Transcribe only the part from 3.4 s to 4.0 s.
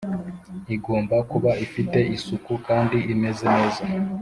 neza